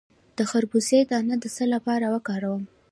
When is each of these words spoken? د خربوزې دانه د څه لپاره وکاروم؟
د 0.37 0.39
خربوزې 0.49 0.99
دانه 1.11 1.35
د 1.41 1.45
څه 1.55 1.63
لپاره 1.73 2.05
وکاروم؟ 2.13 2.63